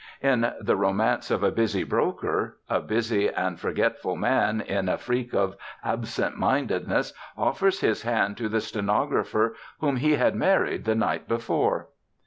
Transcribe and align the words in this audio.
In 0.23 0.51
the 0.59 0.75
"Romance 0.75 1.29
of 1.29 1.43
a 1.43 1.51
Busy 1.51 1.83
Broker," 1.83 2.57
a 2.67 2.79
busy 2.79 3.29
and 3.29 3.59
forgetful 3.59 4.15
man, 4.15 4.59
in 4.59 4.89
a 4.89 4.97
freak 4.97 5.31
of 5.35 5.55
absent 5.83 6.37
mindedness, 6.39 7.13
offers 7.37 7.81
his 7.81 8.01
hand 8.01 8.35
to 8.37 8.49
the 8.49 8.61
stenographer 8.61 9.53
whom 9.79 9.97
he 9.97 10.13
had 10.15 10.35
married 10.35 10.85
the 10.85 10.95
night 10.95 11.27
before. 11.27 11.89